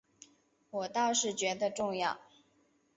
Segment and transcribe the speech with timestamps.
[0.71, 2.21] 我倒是觉得重要